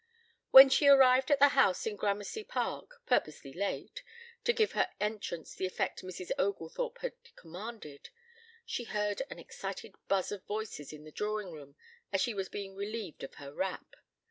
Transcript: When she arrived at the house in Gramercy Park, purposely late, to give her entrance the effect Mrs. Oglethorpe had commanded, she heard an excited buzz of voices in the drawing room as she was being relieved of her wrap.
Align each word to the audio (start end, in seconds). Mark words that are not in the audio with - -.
When 0.49 0.67
she 0.69 0.87
arrived 0.87 1.29
at 1.29 1.37
the 1.37 1.49
house 1.49 1.85
in 1.85 1.95
Gramercy 1.95 2.43
Park, 2.43 3.03
purposely 3.05 3.53
late, 3.53 4.01
to 4.43 4.51
give 4.51 4.71
her 4.71 4.89
entrance 4.99 5.53
the 5.53 5.67
effect 5.67 6.01
Mrs. 6.01 6.31
Oglethorpe 6.39 6.97
had 7.01 7.13
commanded, 7.35 8.09
she 8.65 8.85
heard 8.85 9.21
an 9.29 9.37
excited 9.37 9.93
buzz 10.07 10.31
of 10.31 10.43
voices 10.45 10.91
in 10.91 11.03
the 11.03 11.11
drawing 11.11 11.51
room 11.51 11.75
as 12.11 12.19
she 12.19 12.33
was 12.33 12.49
being 12.49 12.73
relieved 12.75 13.21
of 13.23 13.35
her 13.35 13.53
wrap. 13.53 13.95